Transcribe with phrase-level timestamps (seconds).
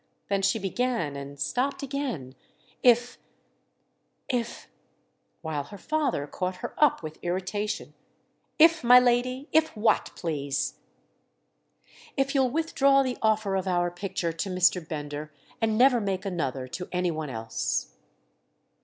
[0.29, 2.33] Then she began and stopped again,
[2.81, 4.67] "If—if—!"
[5.43, 7.93] while her father caught her up with irritation.
[8.57, 9.47] "'If,' my lady?
[9.51, 10.79] If what, please?"
[12.17, 14.81] "If you'll withdraw the offer of our picture to Mr.
[14.89, 17.93] Bender—and never make another to any one else!"